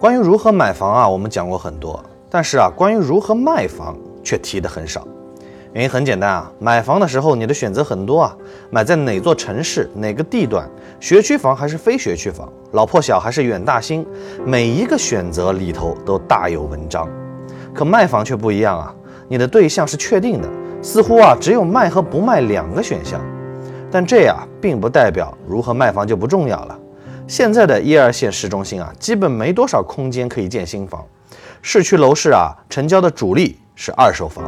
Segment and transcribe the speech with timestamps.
[0.00, 2.00] 关于如何买房啊，我们讲过很多，
[2.30, 5.04] 但是啊，关于如何卖房却提的很少。
[5.72, 8.36] 原因很简单啊，买房的时候你的选择很多啊，
[8.70, 14.06] 买在哪座城市、哪个地段，学区房还是非学区房，老破小还是远大新，
[14.44, 17.08] 每一个选择里头都大有文章。
[17.74, 18.94] 可卖房却不一样啊，
[19.26, 20.48] 你的对象是确定的，
[20.80, 23.20] 似乎啊只有卖和不卖两个选项。
[23.90, 26.78] 但这呀，并不代表如何卖房就不重要了。
[27.28, 31.04] 现在的一二线市中心啊，基本没多少空间可以建新房。
[31.60, 34.42] 市区楼市啊，成交的主力是二手房。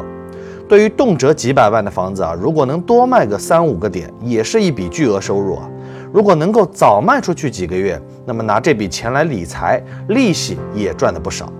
[0.66, 5.68] 对于动辄几百万的房子啊，如果能多卖个三五个点，也是一笔巨额收入啊。
[6.10, 11.52] 如果能够早卖出去几个月，那么拿这笔钱来理财，利息也赚得不少。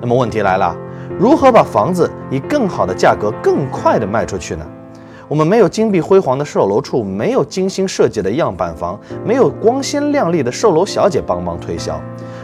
[0.00, 0.76] 那么问题来了，
[1.16, 4.66] 如何把房子以更好的价格更快的卖出去呢？
[5.28, 12.00] 我们没有金碧辉煌的售楼处，没有精心设计的样板房，没有光鲜亮丽的售楼小姐帮忙推销。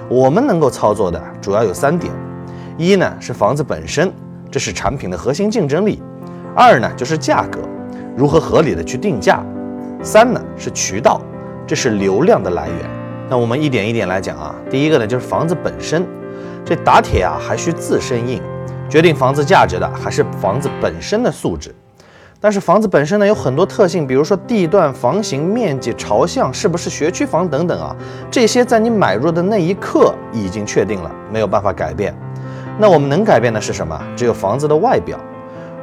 [0.08, 2.12] 我们能够操作的主要有三点：
[2.76, 4.12] 一呢是房子本身，
[4.50, 6.02] 这是产品的核心竞争力；
[6.56, 7.60] 二呢就是价格，
[8.16, 9.36] 如何合理的去定价；
[10.02, 11.20] 三呢是渠道，
[11.64, 12.76] 这是流量的来源。
[13.30, 14.56] 那我们一点一点来讲啊。
[14.68, 16.04] 第一个呢就是房子本身，
[16.64, 18.42] 这打铁啊还需自身硬，
[18.90, 21.72] 决定房子价值的还是房子本身的素质。
[22.42, 27.94] 但是房子本身呢有很多特性，比如说地段、房型、面积、朝向，是不是学区房等等啊，
[28.32, 32.12] 这些在你买入的那一刻已经确定了，没有办法改变。
[32.80, 33.96] 那我们能改变的是什么？
[34.16, 35.16] 只有房子的外表。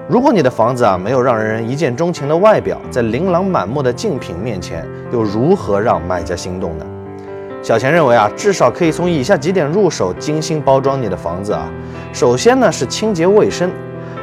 [0.10, 6.86] 如果你的房子啊没有让人一见钟情的外表，在琳琅满目的竞品面前，又如何让买家心动呢？
[7.64, 11.70] 小钱认为啊，至少可以从以下几点入手，精心包装你的房子啊。
[12.12, 13.72] 首先呢是清洁卫生，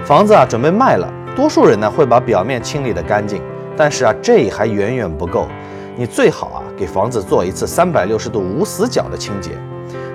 [0.05, 1.11] 房子啊准备卖了。
[1.37, 3.43] 多数人呢会把表面清理得干净，
[3.77, 5.47] 但是啊，这还远远不够。
[5.95, 9.51] 你最好啊给房子做一次三百六十度无死角的清洁，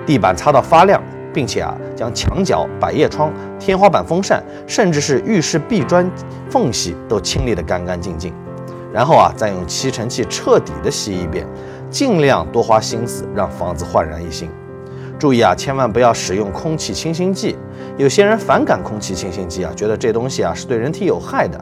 [0.04, 1.00] 地板擦到发亮，
[1.32, 6.10] 并且啊将墙角、百叶窗、天花板、风扇，甚至是浴室壁砖
[6.50, 8.34] 缝隙都清理得干干净净。
[8.92, 11.46] 然后啊再用吸尘器彻底的吸一遍，
[11.88, 14.50] 尽量多花心思让房子焕然一新。
[15.22, 17.56] 注意啊，千万不要使用空气清新剂。
[17.96, 21.56] 有些人反感空气清新剂啊，觉得这东西啊是对人体有害的；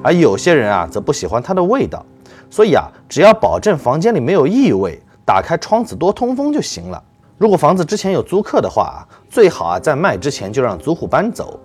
[0.00, 2.06] 而有些人啊则不喜欢它的味道。
[2.48, 7.02] 所以啊，只要保证房间里没有异味，打开窗子多通风就行了。
[7.36, 11.58] 如果房子之前有租客的话啊，最好啊在卖之前就让租户搬走。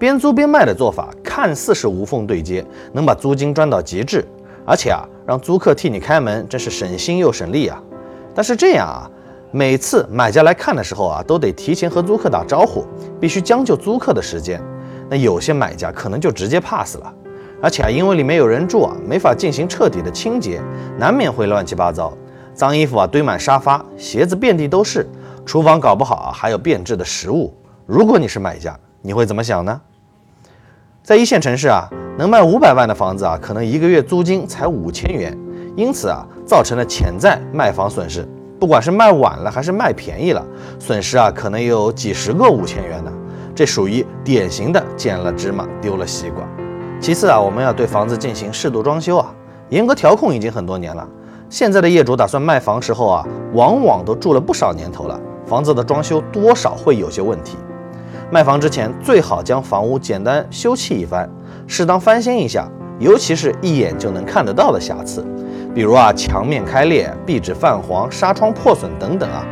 [0.00, 4.26] 边租边卖的做法看似是无缝对接，能把租金赚到极致，
[4.66, 7.80] 而且啊让租客替你开门，真是省心又省力啊。
[8.34, 9.08] 但是这样啊。
[9.50, 12.84] 每次买家来看的时候啊，都得提前和租客打招呼，
[13.18, 14.60] 必须将就租客的时间。
[15.08, 17.14] 那有些买家可能就直接 pass 了，
[17.62, 20.60] 而且啊，因为里面有人住啊，没法进行彻底的清洁，
[20.98, 22.12] 难免会乱七八糟，
[22.52, 25.08] 脏衣服啊堆满沙发，鞋子遍地都是，
[25.46, 27.54] 厨房搞不好啊还有变质的食物。
[27.86, 29.80] 如果你是买家，你会怎么想呢？
[31.02, 31.88] 在一线城市啊，
[32.18, 35.34] 能卖五百万的房子啊，可能一个月租金才五千元，
[35.74, 38.28] 因此啊，造成了潜在卖房损失。
[38.58, 40.44] 不管是卖晚了还是卖便宜了，
[40.80, 43.12] 损失啊可能有几十个五千元呢，
[43.54, 46.42] 这属于典型的捡了芝麻丢了西瓜。
[47.00, 49.32] 其次啊，我们要对房子进行适度装修啊，
[49.68, 51.06] 严格调控已经很多年了。
[51.48, 57.56] 现在的业主打算卖房时候啊，往往都住了不少年头了，房子的装修多少会有些问题。
[58.30, 61.30] 卖房之前最好将房屋简单修葺一番，
[61.68, 65.24] 适当翻新一下，尤其是一眼就能看得到的瑕疵。
[65.78, 69.46] 比如啊，墙面开裂、壁纸泛黄、纱窗破损等等啊，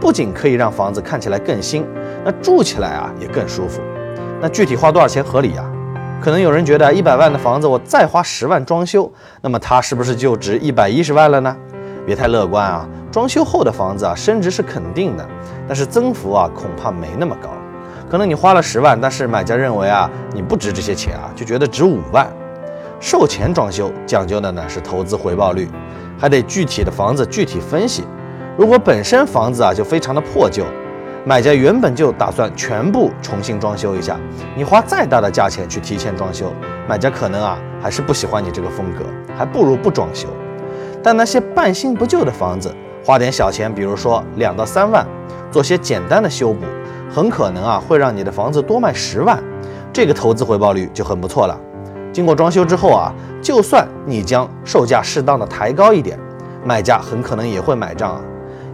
[0.00, 1.84] 不仅可以让房子看起来更新，
[2.24, 3.80] 那住起来啊也更舒服。
[4.40, 5.68] 那具体花多少钱合理啊？
[6.22, 11.56] 可能有人觉得一百万的房子我再花十万装修，那么它是不是就值一百一十万了呢？
[12.06, 12.88] 别太乐观啊！
[13.10, 15.28] 装修后的房子啊，升值是肯定的，
[15.66, 17.48] 但是增幅啊恐怕没那么高。
[18.08, 22.32] 可能你花了十万，但是买家认为啊你不值这些钱啊，就觉得值五万。
[23.02, 25.68] 售前装修讲究的呢是投资回报率，
[26.16, 28.04] 还得具体的房子具体分析。
[28.56, 30.64] 如果本身房子啊就非常的破旧，
[31.24, 34.16] 买家原本就打算全部重新装修一下，
[34.56, 36.52] 你花再大的价钱去提前装修，
[36.88, 39.04] 买家可能啊还是不喜欢你这个风格，
[39.36, 40.28] 还不如不装修。
[41.02, 42.72] 但那些半新不旧的房子，
[43.04, 45.04] 花点小钱，比如说两到三万，
[45.50, 46.64] 做些简单的修补，
[47.12, 49.42] 很可能啊会让你的房子多卖十万，
[49.92, 51.58] 这个投资回报率就很不错了。
[52.12, 56.18] 经过装修之后啊，就算你将售价适当的抬高一点，
[56.64, 58.20] 买家很可能也会买账啊。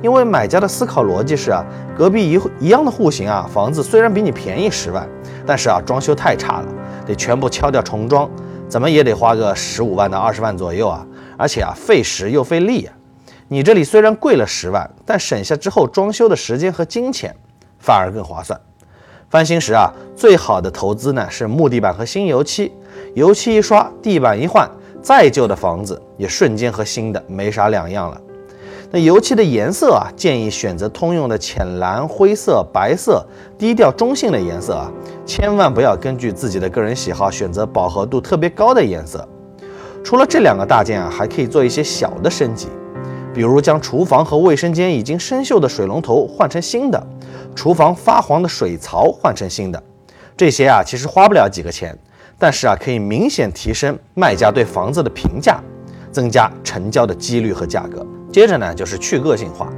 [0.02, 1.64] 因为买家的思考逻辑是啊，
[1.96, 5.08] 隔壁一一样的户型啊，房子虽然比你便宜十万，
[5.46, 6.66] 但是啊装修太差了，
[7.06, 8.28] 得全部敲掉重装，
[8.68, 11.04] 怎么也得花个十五万到二十万左右啊，
[11.36, 12.94] 而且啊费时又费力啊。
[13.48, 17.34] 你这里虽然贵了十万，但省下之后装修的时间和金钱，
[17.78, 18.60] 反而更划算。
[19.30, 22.72] 翻新时啊，最好的投资呢是木地板和新油漆，
[23.14, 24.66] 油漆一刷，地板一换，
[25.02, 28.18] 再旧的房子也瞬间和新的没啥两样了。
[28.90, 33.22] 那油漆的颜色啊，建议选择通用的浅蓝、灰色、白色，
[33.58, 34.90] 低调中性的颜色啊，
[35.26, 39.28] 千万不要根据自己的个人喜好选择饱和度特别高的颜色。
[40.02, 42.68] 除了这两个大件啊，还可以做一些小的升级，
[43.38, 47.00] 比如将厨房和卫生间已经生锈的水龙头换成新的，
[47.54, 49.80] 厨房发黄的水槽换成新的。
[50.36, 51.96] 这些啊，其实花不了几个钱，
[52.36, 55.60] 但是啊，可以明显提升卖家对房子的评价，
[56.10, 58.04] 增加成交的几率和价格。
[58.32, 59.72] 接着呢，就是去个性化。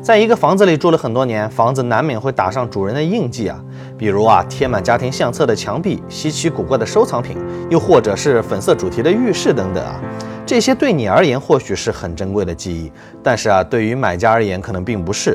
[0.00, 3.62] 在一个房子里住了很多年，房子难免会打上主人的印记啊，
[3.98, 7.36] 比如啊，贴满家庭相册的墙壁、稀奇古怪的收藏品，
[7.68, 10.00] 又或者是粉色主题的浴室等等啊。
[10.52, 15.34] 这些对你而言或许是很珍贵的记忆，但是啊，对于买家而言可能并不是。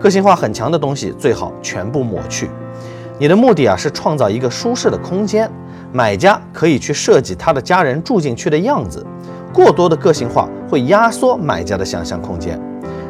[0.00, 2.50] 个性化很强的东西最好全部抹去。
[3.16, 5.48] 你的目的啊是创造一个舒适的空间，
[5.92, 9.06] 买家可以去设计他的家人住进去的样子。
[9.52, 12.60] 过多的个性化会压缩买家的想象空间。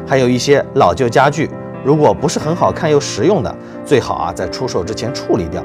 [0.05, 1.49] 还有一些老旧家具，
[1.83, 5.63] 如果不是很好看又实用的，最好啊在出售之前处理掉。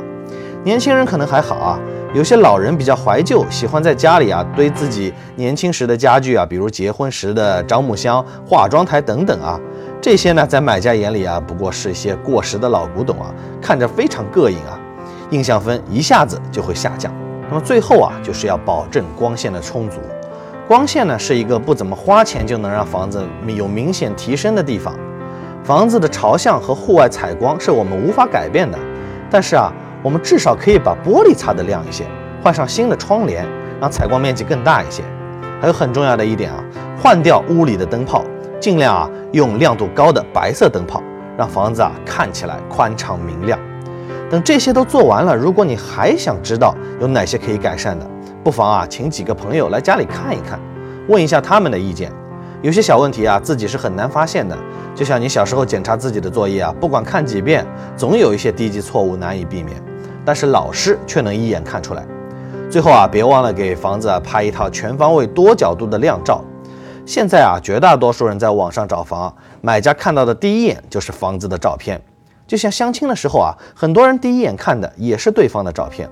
[0.65, 1.79] 年轻人可能还好啊，
[2.15, 9.59] 有些老人比较怀旧，喜欢在家里啊堆自己年轻时的家具啊，比如结婚时的樟木箱、化妆台等等啊。
[9.99, 13.33] 这些呢，在买家眼里啊，不过是一些过时的老古董啊，
[13.63, 14.79] 看着非常膈应啊，
[15.31, 17.11] 印象分一下子就会下降。
[17.49, 19.97] 那么最后啊，就是要保证光线的充足。
[20.69, 24.95] 光线呢，是一个不怎么花钱就能让房子有明显提升的地方。
[25.65, 28.79] 房子的朝向和户外采光是我们无法改变的，
[29.31, 32.05] 但是啊，我们至少可以把玻璃擦得亮一些，
[32.43, 33.47] 换上新的窗帘，
[33.81, 35.03] 让采光面积更大一些。
[35.61, 36.59] 还有很重要的一点啊，
[37.01, 38.25] 换掉屋里的灯泡，
[38.59, 41.01] 尽量啊用亮度高的白色灯泡，
[41.39, 43.57] 让房子啊看起来宽敞明亮。
[44.29, 48.05] 等这些都做完了，如果你还想知道有哪些可以改善的，
[48.43, 50.59] 不妨啊，请几个朋友来家里看一看，
[51.07, 52.11] 问一下他们的意见。
[52.61, 54.57] 有些小问题啊，自己是很难发现的。
[54.95, 57.65] 就像你小时候检查自己的作业啊，不管看几遍，
[57.97, 59.77] 总有一些低级错误难以避免，
[60.25, 62.05] 但是老师却能一眼看出来。
[62.71, 66.43] 最后啊，别忘了给房子啊拍一套全方位、多角度的靓照。
[67.05, 72.01] 现在啊，绝大多数人在网上找房，买家看到的第一眼就是房子的照片。
[72.47, 76.09] 就像相亲的时候啊，很多人第一眼看的也是对方的照片。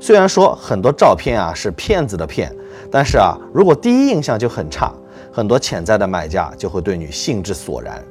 [0.00, 2.50] 虽然说很多照片啊是骗子的骗，
[2.90, 4.92] 但是啊，如果第一印象就很差，
[5.30, 8.02] 很多潜在的买家就会对你兴致索然。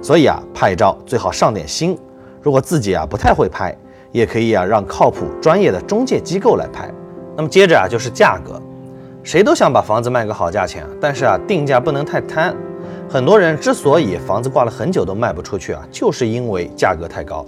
[0.00, 1.98] 所以啊，拍照最好上点心。
[2.40, 3.76] 如果自己啊不太会拍，
[4.14, 6.88] 也可以啊让靠谱专业的中介机构来拍。
[7.36, 8.62] 那么接着啊就是价格，
[9.24, 12.54] 谁都想把房子卖个好价钱，但是啊定价不能太贪。
[13.08, 17.44] 很多人之所以房子挂了很久都卖不出去啊，就是因为价格太高。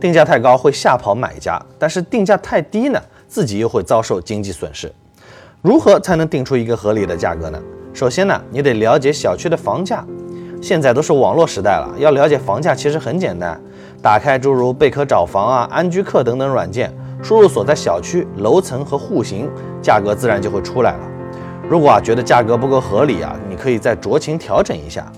[0.00, 4.92] 定价太高会吓跑买家，但是定价太低呢，自己又会遭受经济损失。
[5.62, 7.62] 如何才能定出一个合理的价格呢？
[7.92, 10.04] 首先呢，你得了解小区的房价。
[10.60, 13.60] 现在都是网络时代了，要了解房价其实很简单，
[14.04, 16.92] 打开诸如贝壳找房啊、安居客等等软件，
[17.22, 19.48] 输入所在小区、楼层和户型，
[19.80, 20.98] 价格自然就会出来了。
[21.70, 25.10] 如果啊觉得价格不够合理啊，你可以再酌情调整一下。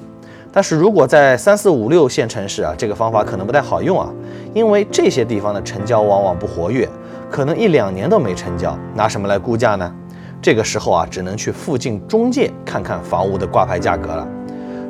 [0.52, 4.08] 但是如果在三四五六线城市啊，这个方法可能不太好用啊，
[4.54, 6.88] 因为这些地方的成交往往不活跃，
[7.28, 9.92] 可能一两年都没成交，拿什么来估价呢？
[10.40, 14.24] 这个时候啊，只能去附近中介看看房屋的挂牌价格了，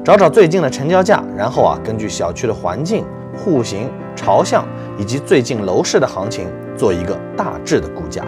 [0.05, 3.03] 找找最近的成交价，然后啊，根据小区的环境、
[3.37, 4.67] 户型、朝向
[4.99, 8.25] 以及最近楼市的行情，做一个大致的估价。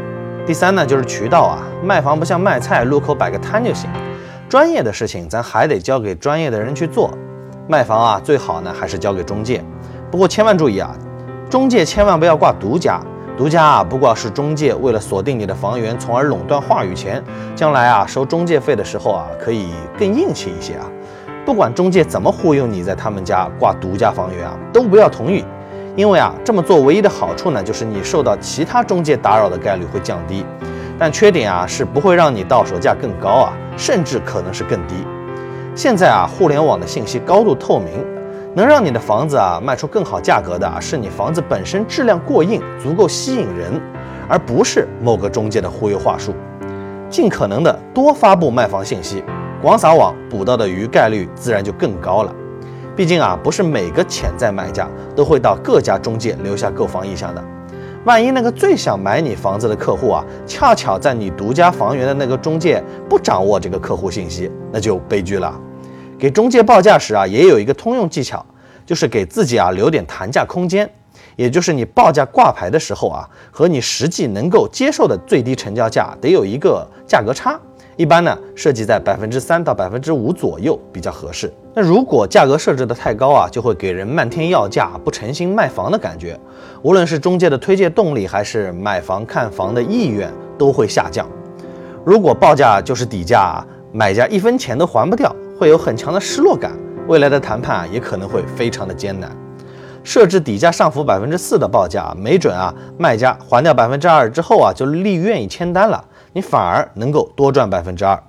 [0.47, 3.91] 第三呢，就是渠道啊，卖房不像卖菜，路口摆个摊就行，
[4.49, 7.11] 专业的事情咱还得交给专业的人去做。
[7.69, 9.63] 卖房啊，最好呢还是交给中介，
[10.11, 10.95] 不过千万注意啊，
[11.51, 12.99] 中介千万不要挂独家，
[13.37, 17.23] 独家啊不过是中介为了锁定你的房源，从而垄断话语权，
[17.55, 20.87] 将来啊收中介费的时候啊可以更硬气一些啊。
[21.49, 25.43] 不管中介怎么忽悠你在他们家挂独家房源啊，都不要同意，
[25.97, 30.45] 因为啊这么做唯一的好处呢就是你受到其他中介打扰的概率会降低，
[30.99, 34.97] 但缺点啊是不会让你到手价更高啊，甚至可能是更低。
[35.75, 37.95] 现在啊，互联网的信息高度透明，
[38.55, 43.81] 能让你的房子啊卖出更好价格的啊，是你房子本身质量过硬，足够吸引人，
[44.29, 46.35] 而不是某个中介的忽悠话术。
[47.09, 49.25] 尽可能的多发布卖房信息，
[49.61, 52.33] 广撒网，捕到的鱼概率自然就更高了。
[52.95, 57.45] 毕竟啊，不是每个潜在买家都会到各家中介留下购房意向的。
[58.05, 65.53] 万一那个最想买你房子的客户啊，恰巧在你独家房源的那个中介不掌握这个客户信息，那就悲剧了。
[66.17, 68.47] 给中介报价时啊，也有一个通用技巧，
[68.87, 70.89] 就是给自己啊留点谈价空间。
[71.35, 77.59] 也就是你报价挂牌的时候啊，和你实际能够接受的最低成交价得有一个价格差。
[77.99, 81.53] 一般呢，设计在百分之三到百分之五左右比较合适。
[81.75, 86.39] 那如果价格设置的太高啊，就会给人漫天要价、不诚心卖房的感觉。
[86.83, 91.29] 无论是中介的推荐动力，还是买房看房的意愿，都会下降。
[92.05, 96.71] 如果报价就是底价，买家一分钱都还不掉，会有很强的失落感。
[97.09, 99.29] 未来的谈判啊，也可能会非常的艰难。
[100.05, 106.03] 设置底价上浮百分之四的报价，没准啊，卖家还掉百分之二之后啊，就立愿意签单了，
[106.39, 108.23] 你反而能够多赚百分之二。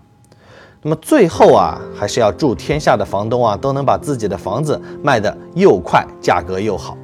[0.81, 6.97] 那么最后啊，还是要祝天下的房东啊，都能把自己的房子卖得又快，价格又好。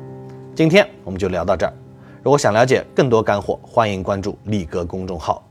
[0.55, 1.71] 今天我们就聊到这儿。
[2.23, 5.43] 如果想了解更多干货，欢迎关注力哥公众号。